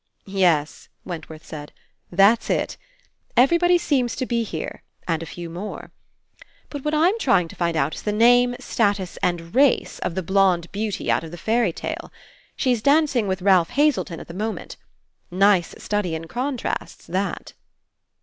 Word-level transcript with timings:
'Tes," 0.25 0.89
Wentworth 1.05 1.45
said, 1.45 1.71
"that's 2.11 2.49
it. 2.49 2.75
Everybody 3.37 3.77
seems 3.77 4.15
to 4.15 4.25
be 4.25 4.41
here 4.41 4.81
and 5.07 5.21
a 5.21 5.27
few 5.27 5.47
more. 5.47 5.91
But 6.71 6.83
what 6.83 6.95
I'm 6.95 7.19
trying 7.19 7.47
to 7.49 7.55
find 7.55 7.77
out 7.77 7.93
is 7.93 8.01
the 8.01 8.11
name, 8.11 8.55
status, 8.59 9.17
and 9.21 9.53
race 9.53 9.99
of 9.99 10.15
the 10.15 10.23
blonde 10.23 10.71
beauty 10.71 11.11
out 11.11 11.23
of 11.23 11.29
the 11.29 11.37
fairy 11.37 11.71
tale. 11.71 12.11
She's 12.55 12.81
dancing 12.81 13.27
with 13.27 13.43
Ralph 13.43 13.69
Hazelton 13.69 14.19
at 14.19 14.27
the 14.27 14.33
moment. 14.33 14.75
Nice 15.29 15.75
study 15.77 16.15
in 16.15 16.25
contrasts, 16.27 17.05
that." 17.05 17.53